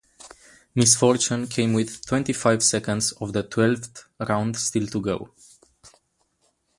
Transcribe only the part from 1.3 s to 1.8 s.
came